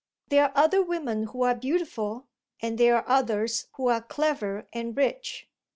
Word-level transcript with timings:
"There 0.29 0.45
are 0.45 0.51
other 0.55 0.81
women 0.81 1.25
who 1.25 1.43
are 1.43 1.53
beautiful, 1.53 2.25
and 2.59 2.79
there 2.79 2.95
are 2.95 3.07
others 3.07 3.67
who 3.73 3.87
are 3.89 4.01
clever 4.01 4.67
and 4.73 4.97
rich." 4.97 5.47